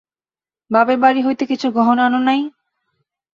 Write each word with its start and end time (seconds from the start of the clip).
বাপের 0.71 0.97
বাড়ি 0.99 1.21
হইতে 1.23 1.43
কিছু 1.45 1.67
গহনা 1.71 2.03
আন 2.05 2.15
নাই? 2.27 2.41